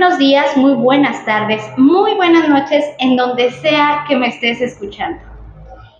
[0.00, 5.20] buenos días, muy buenas tardes, muy buenas noches en donde sea que me estés escuchando.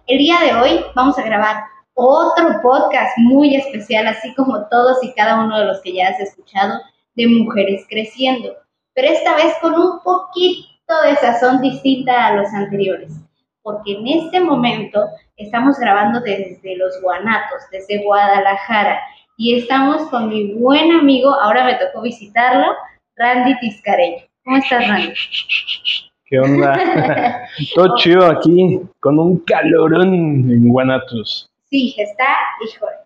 [0.06, 5.12] El día de hoy vamos a grabar otro podcast muy especial, así como todos y
[5.12, 6.80] cada uno de los que ya has escuchado
[7.14, 8.54] de Mujeres Creciendo,
[8.94, 13.12] pero esta vez con un poquito de sazón distinta a los anteriores,
[13.60, 18.98] porque en este momento estamos grabando desde los Guanatos, desde Guadalajara,
[19.36, 22.72] y estamos con mi buen amigo, ahora me tocó visitarlo,
[23.20, 24.24] Randy Tiscareño.
[24.44, 25.12] ¿Cómo estás, Randy?
[26.24, 27.46] ¿Qué onda?
[27.74, 31.50] Todo chido aquí, con un calorón en Guanatos.
[31.68, 32.28] Sí, está,
[32.64, 32.96] híjole,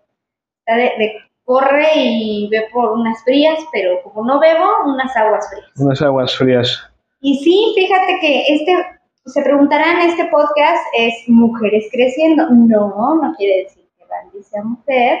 [0.59, 5.69] está de, corre y ve por unas frías, pero como no bebo, unas aguas frías.
[5.77, 6.89] Unas aguas frías.
[7.19, 8.85] Y sí, fíjate que este,
[9.25, 12.49] se preguntarán, este podcast es Mujeres Creciendo.
[12.51, 15.19] No, no quiere decir que Randy sea mujer,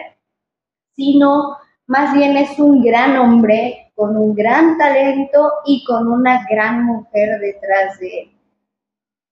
[0.95, 6.85] sino más bien es un gran hombre con un gran talento y con una gran
[6.85, 8.31] mujer detrás de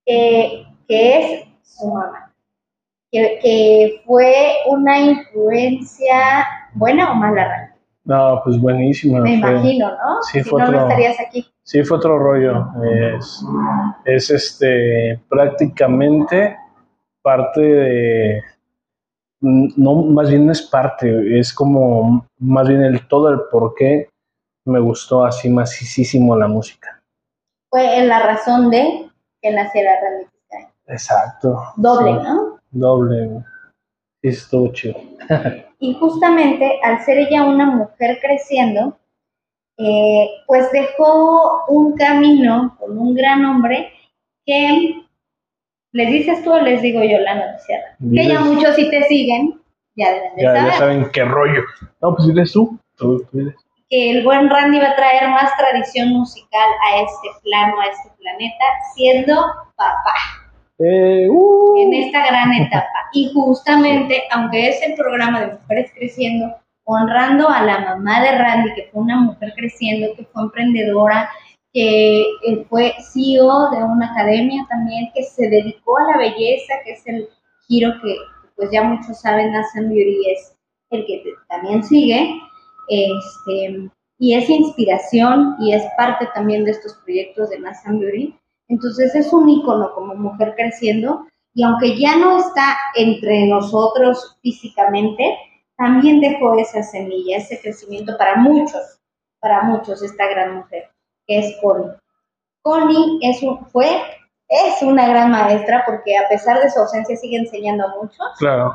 [0.06, 2.34] él, que es su mamá,
[3.12, 4.34] que, fue
[4.68, 7.76] una influencia buena o mala.
[8.06, 9.20] No, pues buenísima.
[9.20, 10.22] Me imagino, ¿no?
[10.24, 11.46] Sí, si no, estarías aquí.
[11.64, 12.68] Sí, fue otro rollo.
[13.16, 13.46] Es,
[14.06, 16.58] es este prácticamente
[17.22, 18.44] parte de,
[19.40, 24.10] no, más bien es parte, es como más bien el todo el por qué
[24.66, 27.02] me gustó así masísimo la música.
[27.70, 29.10] Fue en la razón de
[29.42, 30.28] que naciera Randy
[30.88, 31.62] Exacto.
[31.78, 32.60] Doble, ¿no?
[32.72, 33.44] Doble.
[34.22, 34.96] Estuvo chido.
[35.80, 38.98] y justamente al ser ella una mujer creciendo,
[39.78, 43.92] eh, pues dejó un camino con un gran hombre
[44.46, 45.04] que
[45.94, 47.80] ¿Les dices tú o les digo yo la noticia?
[48.00, 49.62] Que ya muchos si te siguen,
[49.96, 50.72] ya deben de ya, saber.
[50.72, 51.62] Ya saben qué rollo.
[52.02, 52.80] No, pues diles tú.
[52.98, 53.24] tú,
[53.90, 58.10] Que el buen Randy va a traer más tradición musical a este plano, a este
[58.18, 59.36] planeta, siendo
[59.76, 60.16] papá.
[60.80, 61.78] Eh, uh.
[61.78, 63.10] En esta gran etapa.
[63.14, 66.56] Y justamente, aunque es el programa de Mujeres Creciendo,
[66.86, 71.30] honrando a la mamá de Randy, que fue una mujer creciendo, que fue emprendedora,
[71.72, 76.92] que eh, fue CEO de una academia también que se dedicó a la belleza, que
[76.92, 77.28] es el
[77.68, 78.16] giro que
[78.56, 80.56] pues ya muchos saben, Nathan Beauty es
[80.92, 82.40] el que también sigue,
[82.88, 83.90] este,
[84.20, 88.38] y es inspiración y es parte también de estos proyectos de Nathan Beauty.
[88.68, 95.38] Entonces es un ícono como mujer creciendo y aunque ya no está entre nosotros físicamente,
[95.78, 99.00] también dejó esa semilla, ese crecimiento para muchos,
[99.40, 100.90] para muchos esta gran mujer
[101.28, 101.92] que es Connie.
[102.62, 103.40] Connie es
[103.72, 104.02] fue,
[104.48, 108.26] es una gran maestra porque a pesar de su ausencia sigue enseñando a muchos.
[108.38, 108.74] Claro.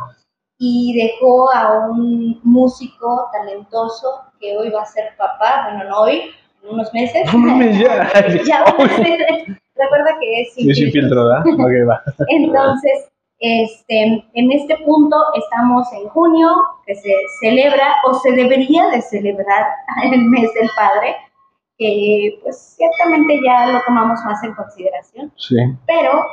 [0.58, 6.30] Y dejó a un músico talentoso que hoy va a ser papá, bueno, no hoy,
[6.62, 7.30] en unos meses.
[7.80, 8.10] ya.
[8.44, 8.64] ya
[9.78, 11.44] Recuerda que es sin, sin filtro, ¿verdad?
[11.46, 12.02] ok, va.
[12.26, 13.08] Entonces,
[13.38, 16.48] este, en este punto estamos en junio,
[16.84, 19.66] que se celebra o se debería de celebrar
[20.02, 21.14] el mes del padre,
[21.78, 25.56] que pues ciertamente ya lo tomamos más en consideración, sí.
[25.86, 26.24] pero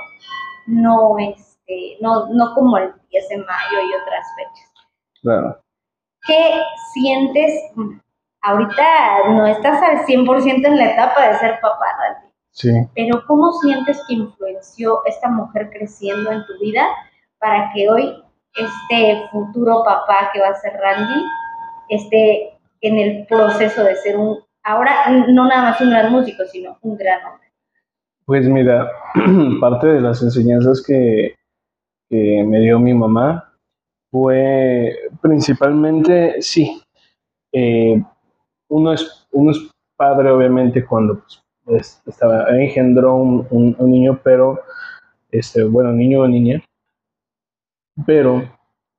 [0.66, 1.16] no,
[1.66, 4.74] este, no, no como el 10 de mayo y otras fechas.
[5.22, 5.60] Claro.
[6.28, 6.62] ¿Qué
[6.94, 7.54] sientes?
[8.42, 12.32] Ahorita no estás al 100% en la etapa de ser papá, Randy.
[12.52, 12.72] Sí.
[12.96, 16.88] Pero ¿cómo sientes que influenció esta mujer creciendo en tu vida
[17.40, 18.24] para que hoy
[18.56, 21.26] este futuro papá que va a ser Randy
[21.90, 26.78] esté en el proceso de ser un ahora no nada más un gran músico, sino
[26.82, 27.48] un gran hombre?
[28.26, 28.90] Pues mira,
[29.62, 31.36] parte de las enseñanzas que,
[32.46, 33.52] me dio mi mamá
[34.12, 36.82] fue principalmente, sí,
[37.52, 38.02] eh,
[38.70, 41.22] uno, es, uno es padre obviamente cuando
[41.64, 44.62] pues, estaba, engendró un, un, niño, pero,
[45.32, 46.64] este, bueno, niño o niña,
[48.06, 48.44] pero,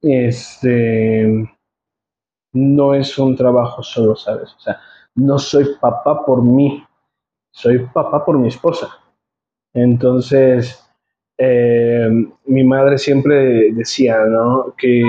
[0.02, 1.48] este,
[2.52, 4.54] no es un trabajo solo, ¿sabes?
[4.54, 4.80] O sea,
[5.14, 6.84] no soy papá por mí,
[7.52, 8.88] soy papá por mi esposa.
[9.72, 10.85] Entonces,
[11.38, 12.08] eh,
[12.46, 14.74] mi madre siempre decía, ¿no?
[14.76, 15.02] Que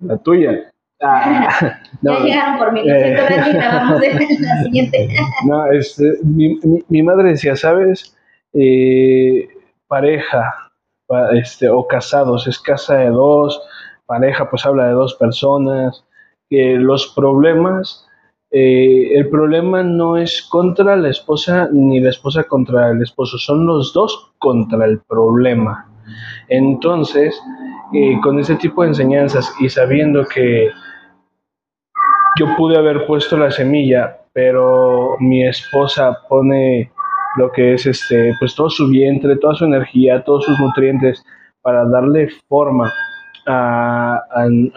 [0.00, 0.70] la tuya.
[1.02, 3.16] Ah, no, ya llegaron por mí, eh,
[3.58, 4.00] vamos
[4.40, 5.08] la siguiente.
[5.46, 8.16] no, este, mi, madre decía, ¿sabes?
[8.54, 9.48] Eh,
[9.88, 10.54] pareja
[11.34, 13.60] este, o casados, es casa de dos,
[14.06, 16.04] pareja pues habla de dos personas,
[16.48, 18.06] que los problemas
[18.52, 23.66] eh, el problema no es contra la esposa ni la esposa contra el esposo, son
[23.66, 25.88] los dos contra el problema.
[26.48, 27.40] Entonces,
[27.94, 30.70] eh, con ese tipo de enseñanzas y sabiendo que
[32.38, 36.90] yo pude haber puesto la semilla pero mi esposa pone
[37.36, 41.24] lo que es este, pues todo su vientre, toda su energía, todos sus nutrientes
[41.62, 42.92] para darle forma
[43.46, 44.22] a,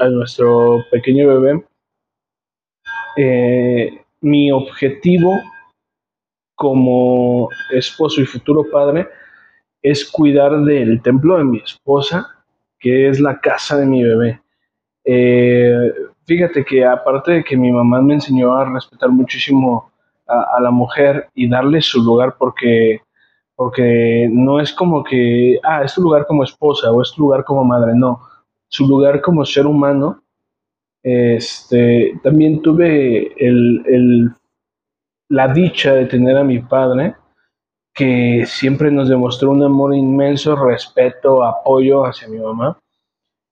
[0.10, 1.64] nuestro pequeño bebé.
[3.18, 5.40] Eh, mi objetivo
[6.56, 9.08] como esposo y futuro padre
[9.82, 12.28] es cuidar del templo de mi esposa,
[12.80, 14.42] que es la casa de mi bebé.
[15.04, 15.94] Eh,
[16.26, 19.92] fíjate que aparte de que mi mamá me enseñó a respetar muchísimo
[20.28, 23.02] a, la mujer y darle su lugar porque,
[23.56, 27.44] porque no es como que, ah, es tu lugar como esposa o es tu lugar
[27.44, 28.22] como madre, no,
[28.68, 30.24] su lugar como ser humano.
[31.06, 34.32] Este, también tuve el,
[35.30, 37.16] la dicha de tener a mi padre,
[37.94, 42.80] que siempre nos demostró un amor inmenso, respeto, apoyo hacia mi mamá.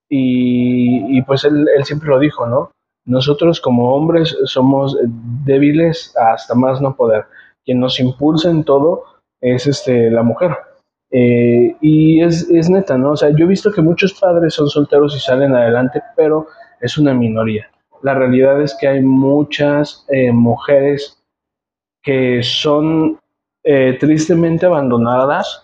[0.09, 2.71] Y, pues él, él, siempre lo dijo, ¿no?
[3.05, 4.97] Nosotros como hombres somos
[5.45, 7.25] débiles hasta más no poder.
[7.63, 9.03] Quien nos impulsa en todo
[9.41, 10.57] es este, la mujer.
[11.11, 13.11] Eh, y es, es, neta, ¿no?
[13.11, 16.47] O sea, yo he visto que muchos padres son solteros y salen adelante, pero
[16.81, 17.69] es una minoría.
[18.01, 21.17] La realidad es que hay muchas eh, mujeres
[22.01, 23.19] que son
[23.63, 25.63] eh, tristemente abandonadas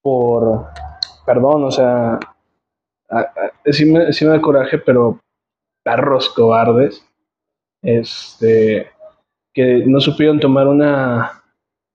[0.00, 0.66] por,
[1.26, 2.20] perdón, o sea,
[3.66, 5.18] sí me, sí me da coraje, pero
[5.82, 7.04] perros cobardes,
[7.82, 8.90] este,
[9.52, 11.42] que no supieron tomar una,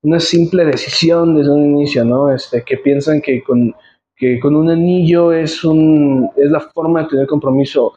[0.02, 2.32] una simple decisión desde un inicio, ¿no?
[2.32, 3.76] Este, que piensan que con,
[4.20, 7.94] que con un anillo es, un, es la forma de tener compromiso.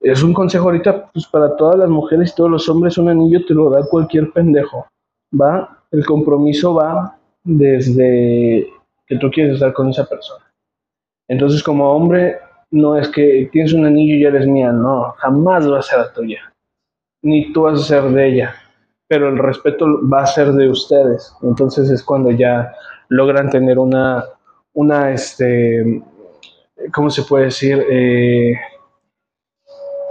[0.00, 3.44] Es un consejo ahorita pues, para todas las mujeres y todos los hombres, un anillo
[3.44, 4.86] te lo da cualquier pendejo,
[5.38, 5.82] ¿va?
[5.90, 8.70] El compromiso va desde
[9.06, 10.44] que tú quieres estar con esa persona.
[11.28, 12.38] Entonces, como hombre,
[12.70, 16.12] no es que tienes un anillo y eres mía, no, jamás va a ser la
[16.12, 16.52] tuya,
[17.22, 18.54] ni tú vas a ser de ella,
[19.08, 21.34] pero el respeto va a ser de ustedes.
[21.42, 22.72] Entonces es cuando ya
[23.08, 24.24] logran tener una,
[24.72, 26.02] una, este,
[26.92, 27.84] ¿cómo se puede decir?
[27.90, 28.54] Eh,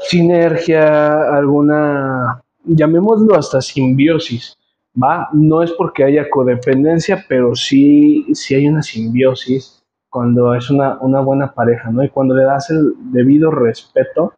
[0.02, 4.58] sinergia, alguna, llamémoslo hasta simbiosis,
[5.02, 5.30] ¿va?
[5.34, 11.20] No es porque haya codependencia, pero sí, sí hay una simbiosis cuando es una, una
[11.22, 12.04] buena pareja, ¿no?
[12.04, 14.34] Y cuando le das el debido respeto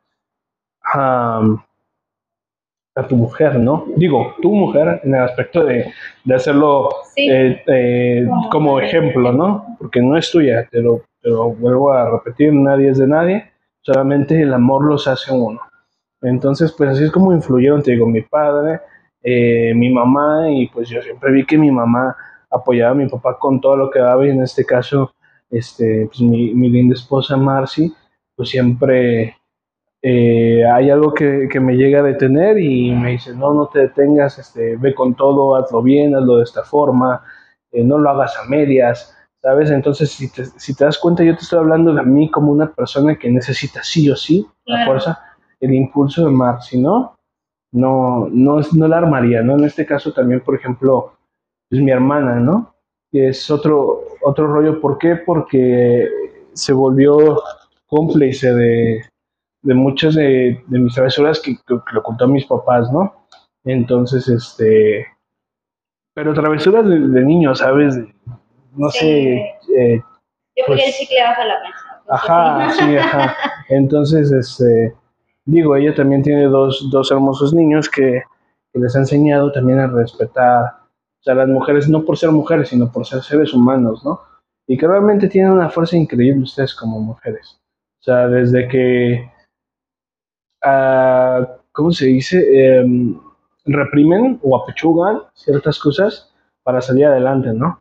[2.96, 3.86] a tu mujer, ¿no?
[3.96, 5.92] Digo, tu mujer en el aspecto de,
[6.26, 9.78] de hacerlo eh, eh, como ejemplo, ¿no?
[9.80, 13.52] Porque no es tuya, te lo, vuelvo a repetir, nadie es de nadie,
[13.82, 15.62] solamente el amor los hace uno.
[16.22, 18.82] Entonces, pues así es como influyeron, te digo, mi padre,
[19.24, 22.16] eh, mi mamá, y pues yo siempre vi que mi mamá
[22.50, 25.14] apoyaba a mi papá con todo lo que daba, y en este caso,
[25.50, 27.94] este, pues mi, mi linda esposa Marcy,
[28.36, 29.38] pues siempre
[30.04, 33.80] eh, hay algo que, que, me llega a detener y me dice, no, no te
[33.80, 37.24] detengas, este, ve con todo, hazlo bien, hazlo de esta forma,
[37.72, 39.70] eh, no lo hagas a medias, ¿sabes?
[39.70, 42.72] Entonces, si te, si te das cuenta, yo te estoy hablando de mí como una
[42.74, 45.20] persona que necesita sí o sí la fuerza,
[45.60, 47.18] el impulso de Marcy, ¿no?
[47.72, 49.54] No, no, no la armaría, ¿no?
[49.54, 51.14] En este caso también, por ejemplo,
[51.70, 52.74] es mi hermana, ¿no?
[53.12, 54.82] Es otro, otro rollo.
[54.82, 55.16] ¿Por qué?
[55.16, 56.08] Porque
[56.54, 57.42] se volvió
[57.88, 59.02] cómplice de,
[59.62, 63.28] de muchas de, mis travesuras que, lo contó a mis papás, ¿no?
[63.64, 65.08] Entonces, este.
[66.14, 67.98] Pero travesuras de, de niños, ¿sabes?
[68.76, 69.38] No sé.
[69.78, 70.02] Eh,
[70.56, 72.02] Yo pues, el chicle bajo la mesa.
[72.10, 73.36] Ajá, sí, ajá.
[73.70, 74.96] Entonces, este.
[75.46, 78.22] Digo, ella también tiene dos, dos hermosos niños que,
[78.72, 80.82] que les ha enseñado también a respetar
[81.22, 84.22] o sea, las mujeres no por ser mujeres, sino por ser seres humanos, ¿no?
[84.66, 87.62] Y que realmente tienen una fuerza increíble ustedes como mujeres.
[88.00, 89.32] O sea, desde que,
[90.66, 92.80] uh, ¿cómo se dice?
[92.80, 93.20] Em,
[93.66, 97.80] reprimen o apechugan ciertas cosas para salir adelante, ¿no?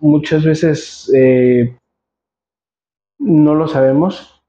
[0.00, 1.76] Muchas veces eh,
[3.18, 4.42] no lo sabemos,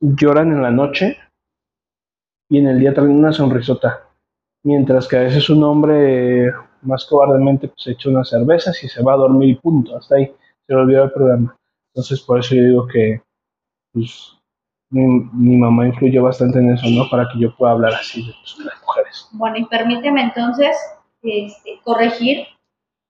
[0.00, 1.18] lloran en la noche
[2.48, 4.04] y en el día traen una sonrisota
[4.64, 9.14] mientras que a veces un hombre más cobardemente pues echa unas cervezas y se va
[9.14, 10.34] a dormir y punto, hasta ahí
[10.66, 11.56] se olvidó el programa.
[11.94, 13.22] Entonces por eso yo digo que
[13.92, 14.36] pues,
[14.94, 17.08] mi, mamá influyó bastante en eso, ¿no?
[17.10, 19.28] Para que yo pueda hablar así de, pues, las mujeres.
[19.32, 20.76] Bueno, y permíteme entonces
[21.22, 22.46] este, corregir,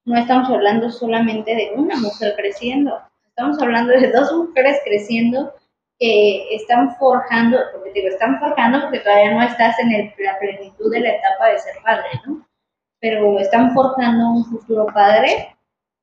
[0.07, 5.53] no estamos hablando solamente de una mujer creciendo, estamos hablando de dos mujeres creciendo
[5.99, 11.01] que están forjando, porque digo, están forjando porque todavía no estás en la plenitud de
[11.01, 12.47] la etapa de ser padre, ¿no?
[13.01, 15.55] Pero están forjando un futuro padre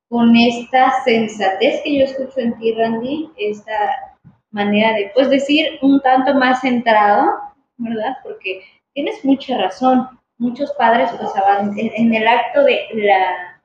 [0.10, 4.11] con esta sensatez que yo escucho en ti, Randy, esta
[4.52, 7.32] manera de, pues decir, un tanto más centrado,
[7.78, 8.18] ¿verdad?
[8.24, 8.62] Porque
[8.94, 10.08] tienes mucha razón.
[10.38, 11.32] muchos padres pues
[11.76, 13.62] en el acto de la,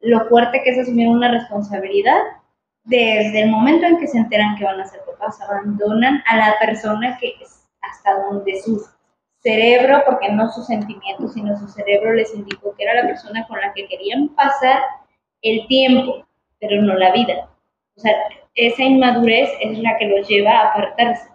[0.00, 2.18] lo fuerte que es asumir una responsabilidad,
[2.84, 6.54] desde el momento en que se enteran que van a ser papás, abandonan a la
[6.60, 8.86] persona que es hasta donde su
[9.38, 13.60] cerebro, porque no sus sentimientos, sino su cerebro les indicó que era la persona con
[13.60, 14.80] la que querían pasar
[15.42, 16.26] el tiempo,
[16.60, 17.48] pero no la vida.
[17.96, 18.12] O sea,
[18.54, 21.28] esa inmadurez es la que los lleva a apartarse.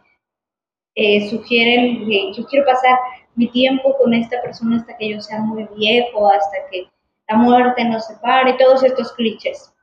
[0.95, 2.97] Eh, sugieren que yo quiero pasar
[3.35, 6.87] mi tiempo con esta persona hasta que yo sea muy viejo, hasta que
[7.29, 9.73] la muerte nos separe, todos estos clichés.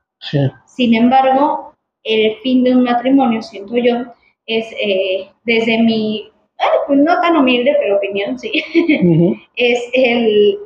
[0.66, 3.94] Sin embargo, el fin de un matrimonio, siento yo,
[4.46, 6.30] es eh, desde mi,
[6.86, 8.50] pues no tan humilde, pero opinión, sí,
[9.56, 10.58] es el,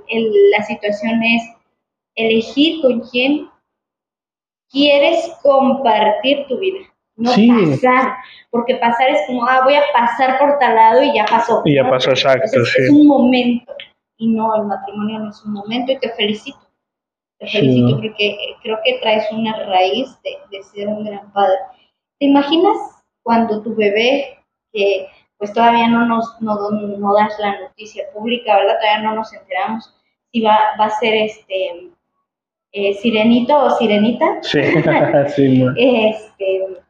[0.56, 1.42] la situación es
[2.16, 3.49] elegir con quién
[4.70, 6.80] quieres compartir tu vida,
[7.16, 8.16] no pasar,
[8.50, 11.62] porque pasar es como, ah, voy a pasar por tal lado y ya pasó.
[11.64, 12.82] Y ya pasó, exacto, sí.
[12.82, 13.72] Es un momento,
[14.16, 16.58] y no, el matrimonio no es un momento, y te felicito.
[17.38, 21.56] Te felicito porque creo que traes una raíz de, de, ser un gran padre.
[22.18, 22.76] ¿Te imaginas
[23.22, 24.38] cuando tu bebé,
[24.72, 25.06] que
[25.38, 28.78] pues todavía no nos no, no das la noticia pública, ¿verdad?
[28.78, 29.94] Todavía no nos enteramos
[30.30, 31.90] si va, va a ser este
[32.72, 34.42] eh, Sirenito o Sirenita.
[34.42, 34.60] Sí,
[35.34, 36.82] sí este,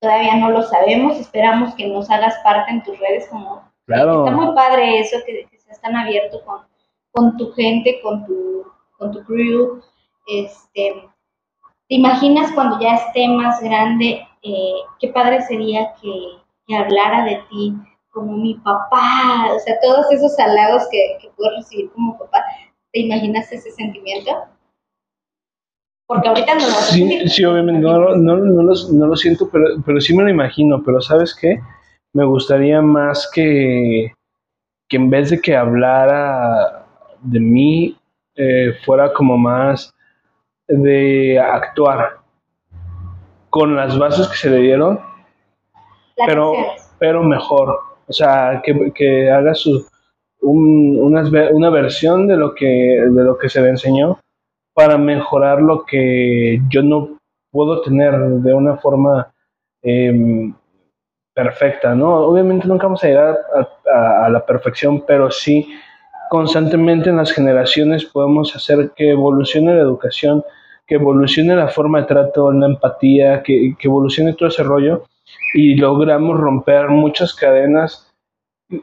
[0.00, 3.62] todavía no lo sabemos, esperamos que nos hagas parte en tus redes como...
[3.86, 4.26] Claro.
[4.26, 6.62] Está muy padre eso, que, que seas tan abierto con,
[7.12, 8.66] con tu gente, con tu,
[8.98, 9.80] con tu crew.
[10.26, 11.08] Este,
[11.88, 16.12] ¿Te imaginas cuando ya esté más grande, eh, qué padre sería que,
[16.66, 17.74] que, hablara de ti
[18.12, 19.52] como mi papá?
[19.54, 22.44] O sea, todos esos halagos que, que puedo recibir como papá.
[22.92, 24.48] ¿Te imaginas ese sentimiento?
[26.06, 30.16] Porque ahorita no lo Sí, sí obviamente, no, no, no, lo, siento, pero, pero sí
[30.16, 31.58] me lo imagino, pero ¿sabes qué?
[32.12, 34.12] Me gustaría más que,
[34.88, 36.86] que en vez de que hablara
[37.22, 37.96] de mí,
[38.36, 39.92] eh, fuera como más
[40.68, 42.18] de actuar
[43.50, 45.00] con las bases que se le dieron,
[46.24, 46.52] pero,
[46.98, 47.80] pero mejor.
[48.06, 49.84] O sea, que, que haga su,
[50.40, 54.20] un, una, una versión de lo, que, de lo que se le enseñó
[54.76, 57.18] para mejorar lo que yo no
[57.50, 59.32] puedo tener de una forma
[59.82, 60.52] em,
[61.32, 62.14] perfecta, ¿no?
[62.16, 63.38] Obviamente nunca vamos a llegar
[63.90, 65.66] a, la perfección, pero sí
[66.28, 70.44] constantemente en las generaciones podemos hacer que evolucione la educación,
[70.86, 75.04] que evolucione la forma de trato, la empatía, que, que evolucione todo ese rollo
[75.54, 78.12] y logramos romper muchas cadenas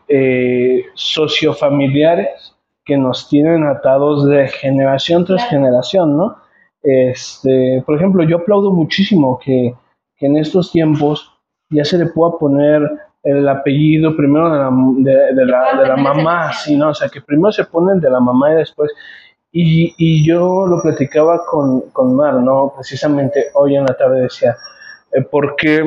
[0.08, 2.53] eh, sociofamiliares
[2.86, 6.38] que nos tienen atados de generación tras generación, ¿no?
[6.82, 9.74] Este, por ejemplo, yo aplaudo muchísimo que,
[10.20, 11.34] en estos tiempos
[11.70, 12.82] ya se le pueda poner
[13.24, 16.90] el apellido primero de la, de, la, de la mamá, sí, ¿no?
[16.90, 18.92] O sea, que primero se pone el de la mamá y después...
[19.52, 22.74] Y, y yo lo platicaba con, con, Mar, ¿no?
[22.74, 24.56] Precisamente hoy en la tarde decía,
[25.12, 25.84] eh, ¿por qué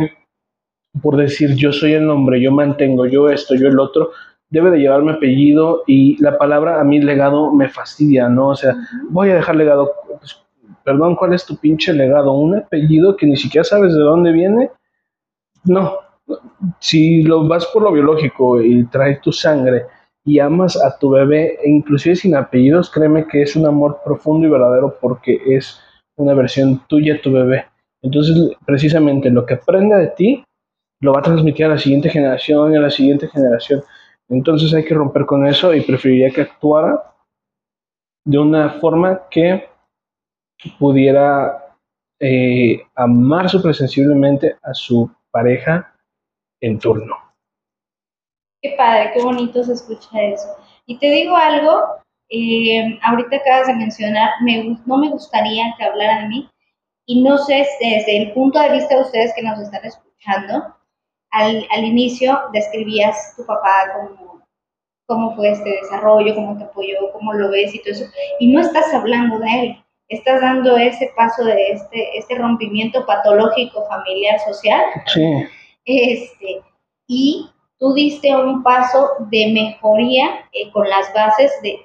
[1.03, 4.11] por decir yo soy el nombre, yo mantengo, yo esto, yo el otro,
[4.51, 8.49] debe de llevarme apellido y la palabra a mí legado me fastidia, ¿no?
[8.49, 8.77] O sea,
[9.11, 10.43] voy a dejar legado, pues,
[10.85, 12.33] perdón, ¿cuál es tu pinche legado?
[12.33, 14.71] ¿Un apellido que ni siquiera sabes de dónde viene?
[15.65, 15.99] No,
[16.79, 19.87] si lo vas por lo biológico y traes tu sangre
[20.25, 24.47] y amas a tu bebé, e inclusive sin apellidos, créeme que es un amor profundo
[24.47, 25.81] y verdadero porque es
[26.17, 27.67] una versión tuya de tu bebé.
[28.03, 30.45] Entonces, precisamente lo que aprende de ti,
[31.01, 33.83] lo va a transmitir a la siguiente generación y a la siguiente generación.
[34.29, 37.15] Entonces hay que romper con eso y preferiría que actuara
[38.25, 39.69] de una forma que
[40.79, 41.77] pudiera
[42.19, 45.95] eh, amar súper sensiblemente a su pareja
[46.61, 47.17] en turno.
[48.63, 50.49] Qué padre, qué bonito se escucha eso.
[50.87, 51.83] Y te digo algo,
[52.29, 56.51] eh, ahorita acabas de mencionar, me, no me gustaría que hablara de mí,
[57.07, 60.76] y no sé desde el punto de vista de ustedes que nos están escuchando,
[61.37, 64.37] al, al inicio describías tu papá como
[65.07, 68.05] cómo fue este desarrollo, cómo te apoyó, cómo lo ves y todo eso,
[68.41, 73.87] y no estás hablando de él, estás dando ese paso de este, este rompimiento patológico
[73.89, 74.83] familiar social.
[75.07, 75.47] Sí.
[75.85, 76.63] Este,
[77.07, 81.79] y tú diste un paso de mejoría eh, con las bases de,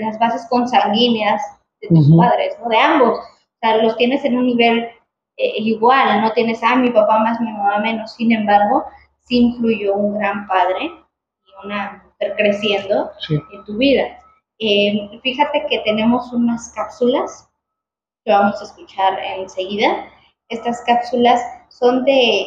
[0.00, 1.42] las bases consanguíneas
[1.80, 2.68] de tus padres, ¿no?
[2.68, 3.18] De ambos.
[3.18, 4.88] O sea, los tienes en un nivel
[5.42, 8.12] eh, igual, no tienes, ah, mi papá más, mi mamá menos.
[8.12, 8.84] Sin embargo,
[9.22, 14.04] sí influyó un gran padre y una mujer creciendo en tu vida.
[14.60, 17.48] Eh, fíjate que tenemos unas cápsulas
[18.24, 20.08] que vamos a escuchar enseguida.
[20.48, 22.46] Estas cápsulas son de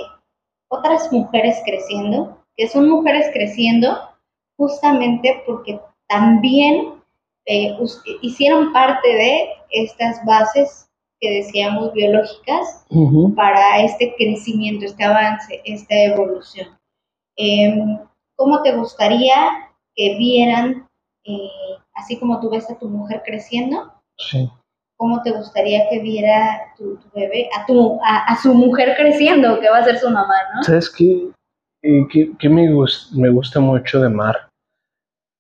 [0.69, 4.09] otras mujeres creciendo, que son mujeres creciendo
[4.55, 6.93] justamente porque también
[7.45, 7.77] eh,
[8.21, 12.85] hicieron parte de estas bases que decíamos biológicas
[13.35, 16.67] para este crecimiento, este avance, esta evolución.
[17.37, 17.99] Em,
[18.37, 19.35] ¿Cómo te gustaría
[19.95, 20.87] que vieran,
[21.23, 21.49] eh,
[21.93, 23.93] así como tú ves a tu mujer creciendo?
[24.17, 24.49] Sí.
[24.97, 29.79] ¿Cómo te gustaría que viera tu, bebé, a, tu, a, su mujer creciendo, que va
[29.79, 30.63] a ser su mamá, no?
[30.63, 31.29] ¿Sabes qué?
[32.39, 32.69] ¿Qué, me,
[33.13, 34.49] me gusta mucho de Mar?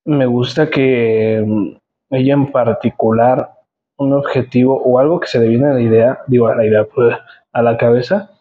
[0.05, 1.77] Me gusta que mm,
[2.11, 3.49] ella en particular,
[3.97, 6.85] un objetivo o algo que se le viene a la idea, digo a la idea,
[6.85, 7.15] pues,
[7.53, 8.31] a la cabeza,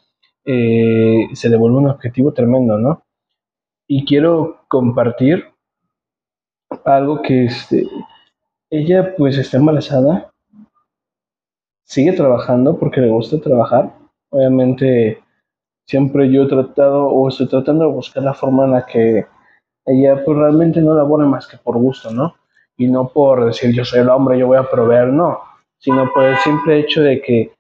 [0.45, 3.03] eh, se le vuelve un objetivo tremendo, ¿no?
[3.89, 5.47] Y quiero compartir
[6.85, 7.87] algo que este,
[8.71, 10.33] ella pues está embarazada,
[11.85, 13.95] sigue trabajando porque le gusta trabajar.
[14.31, 15.23] Obviamente
[15.87, 19.27] siempre yo he tratado o estoy tratando de buscar la forma en la que
[19.87, 22.35] ella pues realmente no labora más que por gusto, ¿no?
[22.77, 25.39] Y no por decir yo soy el hombre, yo voy a proveer, no,
[25.79, 27.53] sino por el simple hecho de que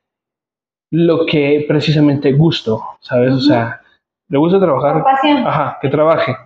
[0.90, 3.32] lo que precisamente gusto, ¿sabes?
[3.32, 3.80] O sea,
[4.28, 5.04] le gusta trabajar,
[5.46, 6.36] ajá, que trabaje.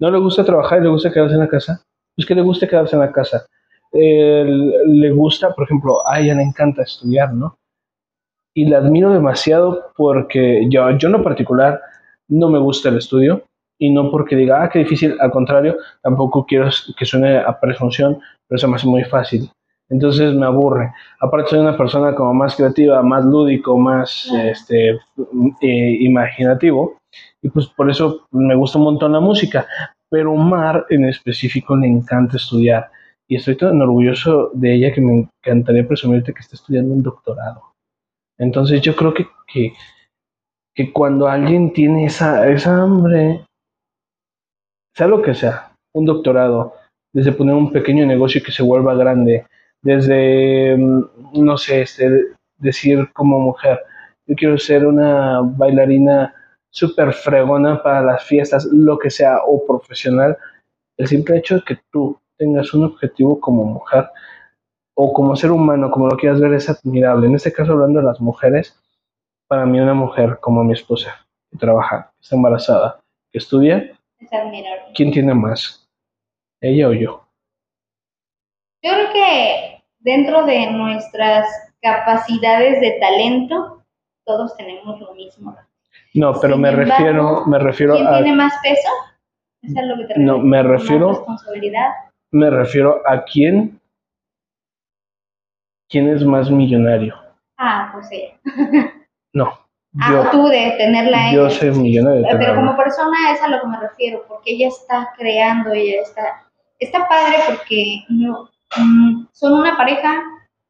[0.00, 1.82] No le gusta trabajar y le gusta quedarse en la casa,
[2.14, 3.46] pues que le guste quedarse en la casa.
[3.92, 7.56] le gusta, por ejemplo, a ella le encanta estudiar, ¿no?
[8.54, 11.80] Y la admiro demasiado porque yo, yo en lo particular
[12.28, 13.44] no me gusta el estudio,
[13.78, 18.18] y no porque diga, ah, qué difícil, al contrario, tampoco quiero que suene a presunción,
[18.48, 19.50] pero se me hace muy fácil.
[19.90, 20.92] Entonces me aburre.
[21.20, 26.98] Aparte soy una persona como más creativa, más lúdico, más este, eh, imaginativo,
[27.40, 29.66] y pues por eso me gusta un montón la música.
[30.10, 32.90] Pero Mar en específico le encanta estudiar,
[33.28, 37.62] y estoy tan orgulloso de ella que me encantaría presumirte que está estudiando un doctorado.
[38.38, 39.72] Entonces yo creo que, que,
[40.74, 43.44] que cuando alguien tiene esa, esa hambre
[44.94, 46.74] sea lo que sea, un doctorado,
[47.12, 49.46] desde poner un pequeño negocio que se vuelva grande,
[49.82, 53.80] desde, mm, no sé, este, decir como mujer,
[54.26, 56.34] yo quiero ser una bailarina
[56.70, 60.36] súper fregona para las fiestas, lo que sea, o profesional,
[60.98, 64.08] el simple hecho de que tú tengas un objetivo como mujer
[64.94, 67.28] o como ser humano, como lo quieras ver, es admirable.
[67.28, 68.76] En este caso, hablando de las mujeres,
[69.48, 73.00] para mí una mujer como mi esposa, que trabaja, que está embarazada,
[73.32, 73.97] que estudia,
[74.94, 75.88] ¿Quién tiene más?
[76.60, 77.28] ¿Ella o yo?
[78.82, 81.46] Yo creo que dentro de nuestras
[81.80, 83.84] capacidades de talento,
[84.24, 85.56] todos tenemos lo mismo.
[86.14, 88.88] No, pero me refiero, me refiero ¿quién tiene más peso?
[89.62, 91.10] ¿Es lo que te No, me refiero.
[91.10, 91.90] responsabilidad?
[92.30, 93.80] Me refiero a quién.
[95.88, 97.14] ¿Quién es más millonario?
[97.56, 98.30] Ah, pues sí.
[99.32, 99.67] no.
[100.00, 102.24] Ah, tú de tenerla Yo soy millonario.
[102.38, 106.44] Pero como persona es a lo que me refiero, porque ella está creando, ella está,
[106.78, 110.22] está padre porque no, mm, son una pareja,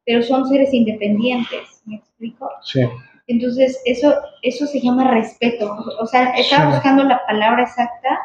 [0.05, 2.49] pero son seres independientes, ¿me explico?
[2.63, 2.81] Sí.
[3.27, 5.75] Entonces, eso, eso se llama respeto.
[5.99, 8.19] O sea, estaba buscando la palabra exacta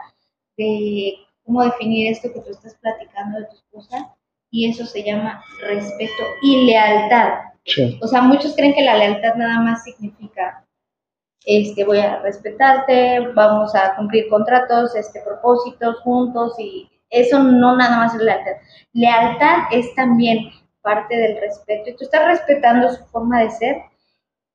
[0.56, 1.14] de
[1.44, 4.14] cómo definir esto que tú estás platicando de tu esposa,
[4.50, 7.40] y eso se llama respeto y lealtad.
[7.64, 7.98] Sí.
[8.00, 10.64] O sea, muchos creen que la lealtad nada más significa
[11.44, 17.98] este, voy a respetarte, vamos a cumplir contratos, este, propósitos juntos y eso no nada
[17.98, 18.52] más es lealtad.
[18.92, 20.50] Lealtad es también
[20.82, 23.76] parte del respeto y tú estás respetando su forma de ser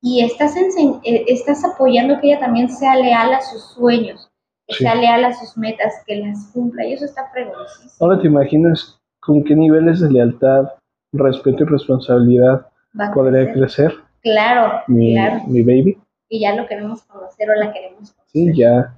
[0.01, 4.31] y estás, eh, estás apoyando que ella también sea leal a sus sueños,
[4.67, 7.91] que sea leal a sus metas, que las cumpla y eso está fregonísimo.
[7.99, 10.69] Ahora te imaginas con qué niveles de lealtad,
[11.11, 12.67] respeto y responsabilidad
[13.13, 13.93] podría crecer.
[14.21, 15.41] Claro, claro.
[15.47, 15.97] Mi baby
[16.29, 18.31] y ya lo queremos conocer o la queremos conocer.
[18.31, 18.95] Sí, ya.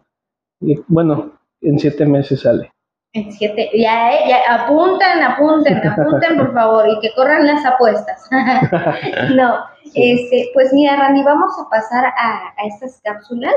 [0.88, 2.72] bueno, en siete meses sale.
[3.14, 8.30] En siete, ya, eh, ya, apunten, apunten, apunten por favor y que corran las apuestas.
[9.36, 9.66] no,
[9.96, 13.56] este, pues mira, Randy, vamos a pasar a, estas cápsulas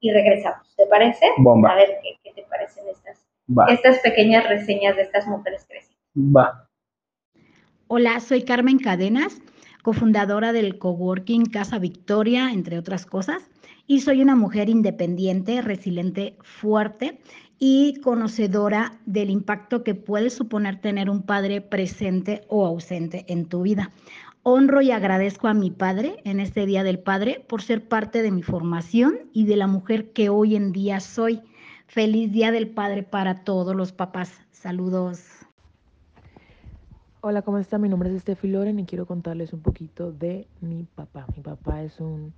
[0.00, 1.26] y regresamos, ¿te parece?
[1.38, 1.72] Bomba.
[1.72, 3.26] A ver qué, qué te parecen estas,
[3.68, 5.98] estas pequeñas reseñas de estas mujeres crecientes.
[6.16, 6.66] Va.
[7.88, 9.40] Hola, soy Carmen Cadenas
[9.82, 13.42] cofundadora del coworking Casa Victoria, entre otras cosas.
[13.86, 17.20] Y soy una mujer independiente, resiliente, fuerte
[17.58, 23.62] y conocedora del impacto que puede suponer tener un padre presente o ausente en tu
[23.62, 23.90] vida.
[24.42, 28.30] Honro y agradezco a mi padre en este Día del Padre por ser parte de
[28.30, 31.42] mi formación y de la mujer que hoy en día soy.
[31.86, 34.32] Feliz Día del Padre para todos los papás.
[34.50, 35.39] Saludos.
[37.22, 37.82] Hola, ¿cómo están?
[37.82, 41.26] Mi nombre es Steffi Loren y quiero contarles un poquito de mi papá.
[41.36, 42.32] Mi papá es un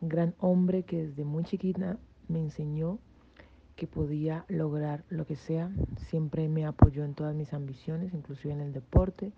[0.00, 3.00] gran hombre que desde muy chiquita me enseñó
[3.74, 5.72] que podía lograr lo que sea.
[6.08, 9.32] Siempre me apoyó en todas mis ambiciones, inclusive en el deporte.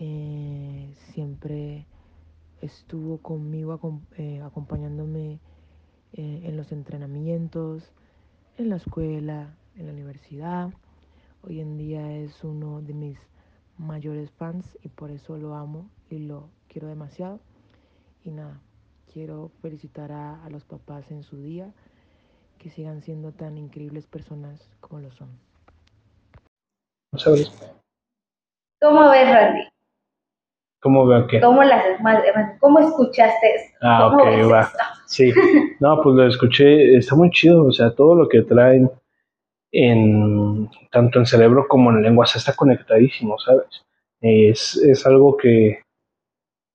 [0.00, 1.86] Eh, siempre
[2.62, 3.78] estuvo conmigo
[4.16, 5.38] eh, acompañándome
[6.14, 7.84] eh, en los entrenamientos,
[8.58, 10.70] en la escuela, en la universidad.
[11.44, 13.30] Hoy en día es uno de mis
[13.80, 17.40] mayores fans y por eso lo amo y lo quiero demasiado.
[18.24, 18.60] Y nada,
[19.12, 21.72] quiero felicitar a, los papás en su día,
[22.58, 25.28] que sigan siendo tan increíbles personas como lo son.
[28.80, 29.62] ¿Cómo ves, Randy?
[30.80, 31.40] ¿Cómo veo qué?
[31.40, 31.84] ¿Cómo, las,
[32.58, 33.78] ¿Cómo escuchaste esto?
[33.82, 34.70] Ah, ok, va.
[35.06, 35.32] Sí,
[35.80, 38.90] no, pues lo escuché, está muy chido, o sea, todo lo que traen
[39.72, 40.49] en
[40.90, 43.84] tanto en cerebro como en lengua está conectadísimo, ¿sabes?
[44.20, 45.80] Es, es algo que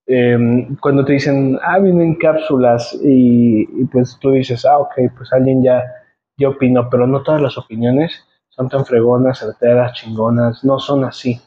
[0.08, 5.64] em, cuando te dicen, ah, vienen cápsulas y, pues tú dices, ah, ok, pues alguien
[5.64, 5.84] ya,
[6.38, 11.40] ya opinó, pero no todas las opiniones son tan fregonas, certeras, chingonas, no son así.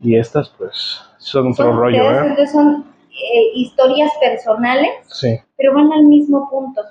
[0.00, 2.46] Y estas pues son otro rollo, ¿eh?
[2.48, 5.38] Son eh, historias personales, sí.
[5.56, 6.82] pero van al mismo punto.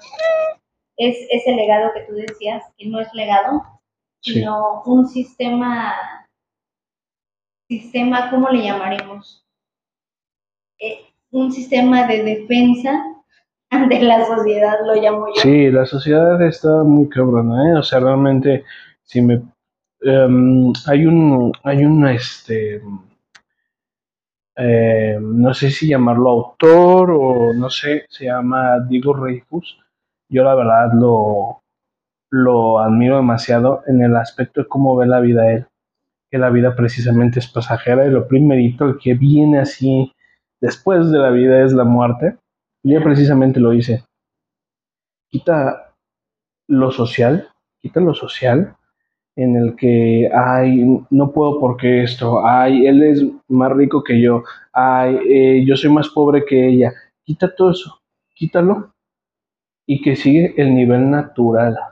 [0.95, 3.63] Es ese legado que tú decías, que no es legado,
[4.21, 5.93] sino un sistema,
[7.67, 9.45] sistema, ¿cómo le llamaremos?
[10.79, 10.99] Eh,
[11.31, 13.03] un sistema de defensa
[13.69, 15.41] ante la sociedad, lo llamo yo.
[15.41, 17.79] Sí, la sociedad está muy cabrona, ¿eh?
[17.79, 18.65] O sea, realmente,
[19.03, 19.41] si me...
[20.01, 22.81] Em, hay un, hay un, este...
[24.57, 29.77] Eh, no sé si llamarlo autor o no sé, se llama Diego Reifus.
[30.27, 31.60] Yo la verdad lo,
[32.31, 35.67] lo admiro demasiado en el aspecto de cómo ve la vida él,
[36.31, 40.11] que la vida precisamente es pasajera y lo primerito que viene así
[40.61, 42.37] después de la vida es la muerte.
[42.83, 44.05] Y él precisamente lo dice,
[45.29, 45.93] quita
[46.67, 47.49] lo social,
[47.81, 48.75] quita lo social
[49.35, 54.43] en el que, ay, no puedo porque esto, ay, él es más rico que yo,
[54.73, 58.01] ay, eh, yo soy más pobre que ella, quita todo eso,
[58.33, 58.93] quítalo
[59.85, 61.90] y que sigue el nivel natural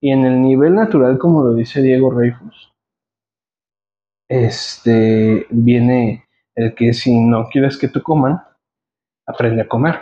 [0.00, 2.72] y en el nivel natural, como lo dice Diego Reifus,
[4.28, 8.42] este, viene el que si no quieres que te coman,
[9.26, 10.00] aprende a comer.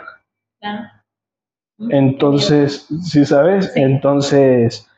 [1.89, 4.89] Entonces, si sabes, entonces,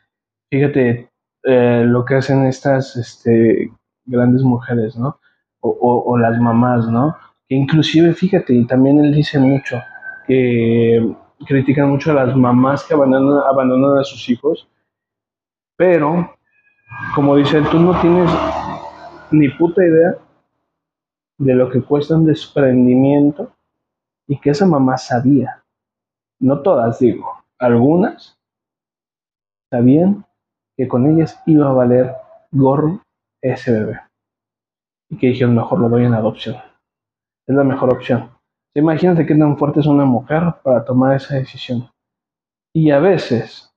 [0.50, 1.10] fíjate
[1.44, 3.70] eh, lo que hacen estas este,
[4.06, 5.18] grandes mujeres, ¿no?
[5.60, 7.16] O, las mamás, ¿no?
[7.48, 9.82] Que inclusive, fíjate, y también él dice mucho,
[10.26, 11.14] que
[11.46, 14.68] critican mucho a las mamás que abandonan, abandonan a sus hijos
[15.78, 16.34] pero,
[17.14, 18.28] como dice, tú no tienes
[19.30, 20.16] ni puta idea
[21.38, 23.52] de lo que cuesta un desprendimiento
[24.26, 25.62] y que esa mamá sabía.
[26.40, 28.36] No todas, digo, algunas
[29.70, 30.26] sabían
[30.76, 32.12] que con ellas iba a valer
[32.50, 33.00] gorro
[33.40, 34.00] ese bebé.
[35.10, 36.56] Y que dijeron, mejor lo doy en adopción.
[37.46, 38.30] Es la mejor opción.
[38.74, 41.88] Imagínate qué tan fuerte es una mujer para tomar esa decisión.
[42.74, 43.72] Y a veces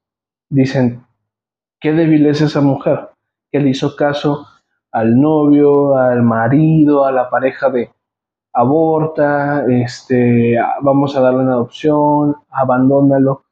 [0.50, 1.06] dicen,
[1.82, 3.10] Qué débil es esa mujer
[3.52, 4.46] que le hizo caso
[4.92, 7.92] al novio, al marido, a la pareja de
[8.54, 13.46] aborta, este, vamos a darle una adopción, abandónalo.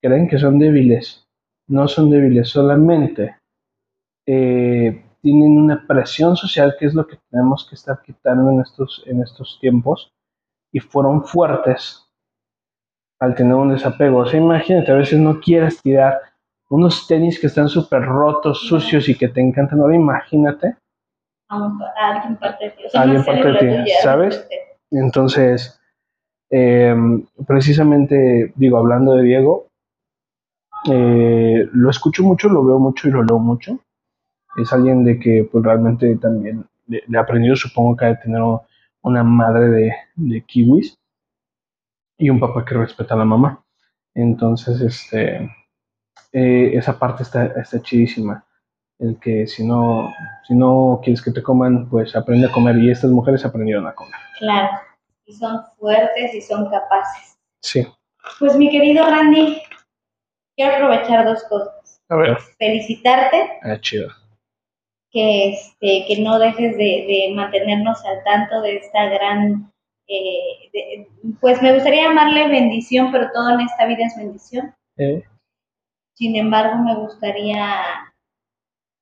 [0.00, 1.26] Creen que son débiles.
[1.68, 3.36] No son débiles, solamente
[4.26, 9.04] eh, tienen una presión social que es lo que tenemos que estar quitando en estos,
[9.06, 10.12] en estos tiempos
[10.72, 12.08] y fueron fuertes
[13.20, 14.18] al tener un desapego.
[14.18, 16.31] O sea, imagínate, a veces no quieres tirar
[16.72, 19.80] unos tenis que están súper rotos, sucios y que te encantan.
[19.80, 20.74] Ahora imagínate.
[21.50, 21.66] A
[22.14, 22.82] alguien parte de ti.
[22.94, 24.48] alguien parte de ti, ¿sabes?
[24.90, 25.78] Entonces,
[27.46, 29.68] precisamente, digo, hablando de Diego,
[30.90, 33.78] eh, lo escucho mucho, lo veo mucho y lo leo mucho.
[34.56, 38.40] Es alguien de que pues realmente también le, he aprendido, supongo que ha de tener
[39.02, 40.98] una madre de, de kiwis
[42.16, 43.62] y un papá que respeta a la mamá.
[44.14, 45.50] Entonces, este,
[46.32, 48.44] eh, esa parte está, está chidísima.
[48.98, 50.12] El que si no,
[50.46, 52.76] si no quieres que te coman, pues aprende a comer.
[52.76, 54.14] Y estas mujeres aprendieron a comer.
[54.38, 54.70] Claro,
[55.26, 57.36] y son fuertes y son capaces.
[57.60, 57.86] Sí.
[58.38, 59.60] Pues mi querido Randy,
[60.56, 62.00] quiero aprovechar dos cosas.
[62.08, 62.38] A ver.
[62.58, 63.58] Felicitarte.
[63.62, 64.08] Ah, chido.
[65.10, 69.70] Que, este, que no dejes de, mantenernos al tanto de esta gran
[70.08, 71.06] eh,
[71.40, 74.74] pues me gustaría llamarle bendición, pero todo en esta vida es bendición.
[74.96, 75.22] Eh.
[76.14, 77.82] Sin embargo, me gustaría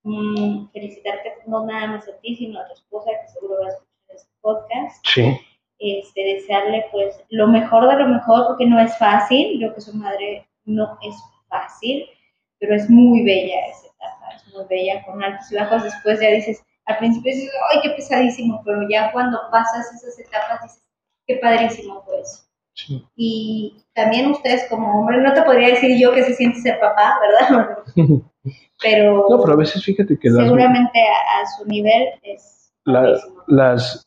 [0.05, 3.71] mm, felicitarte no nada más a ti, sino a tu esposa, que seguro va a
[3.71, 5.07] escuchar este podcast.
[5.07, 5.41] Sí.
[5.79, 9.95] Este, desearle pues lo mejor de lo mejor, porque no es fácil, yo que soy
[9.95, 11.17] madre no es
[11.49, 12.07] fácil,
[12.59, 16.29] pero es muy bella esa etapa, es muy bella, con altos y bajos, después ya
[16.29, 20.87] dices, al principio dices, ay, qué pesadísimo, pero ya cuando pasas esas etapas dices,
[21.27, 22.50] qué padrísimo fue eso.
[22.87, 23.05] Sí.
[23.17, 27.19] Y también ustedes como hombre, no te podría decir yo que se siente ser papá,
[27.21, 27.79] ¿verdad?
[28.83, 33.19] pero, No, pero a veces fíjate que las, seguramente a, a su nivel es la-
[33.49, 34.03] las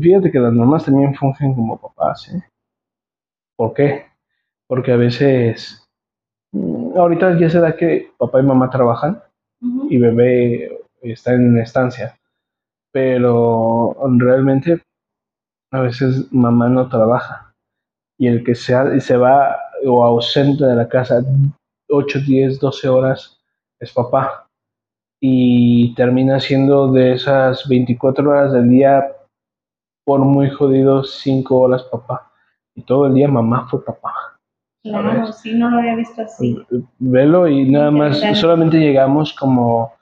[0.00, 2.42] fíjate que las mamás también fungen como papás, ¿eh?
[3.56, 4.06] ¿Por qué?
[4.66, 5.86] Porque a veces
[6.52, 9.22] mm, ahorita ya se da que papá y mamá trabajan
[9.88, 12.18] y bebé está en estancia,
[12.92, 14.82] pero realmente
[15.72, 17.45] a veces mamá no trabaja
[18.18, 21.22] y el que se, se va o ausente de la casa
[21.88, 23.38] 8, 10, 12 horas
[23.78, 24.48] es papá
[25.20, 29.12] y termina siendo de esas 24 horas del día
[30.04, 32.30] por muy jodido 5 horas papá
[32.74, 34.12] y todo el día mamá fue papá.
[34.82, 36.56] Claro, sí, no lo había visto así.
[36.98, 39.92] Velo y nada más, solamente llegamos como...